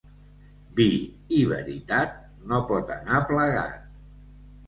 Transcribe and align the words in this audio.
Vi 0.77 0.85
i 1.39 1.41
veritat 1.51 2.15
no 2.53 2.61
pot 2.71 2.89
anar 2.97 3.19
plegat. 3.33 3.85